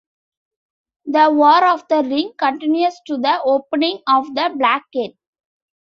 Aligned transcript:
"The 1.05 1.29
War 1.31 1.63
of 1.67 1.87
the 1.87 2.01
Ring" 2.01 2.31
continues 2.35 2.99
to 3.05 3.17
the 3.17 3.39
opening 3.43 4.01
of 4.07 4.33
the 4.33 4.51
Black 4.57 4.89
Gate. 4.91 5.15